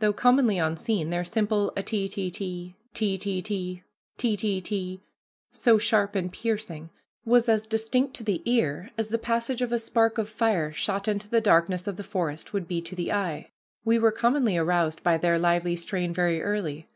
[0.00, 3.84] Though commonly unseen, their simple ah, te te te, te te te,
[4.18, 5.00] te te te,
[5.52, 6.90] so sharp and piercing,
[7.24, 11.06] was as distinct to the ear as the passage of a spark of fire shot
[11.06, 13.52] into the darkest of the forest would be to the eye.
[13.84, 16.88] We were commonly aroused by their lively strain very early.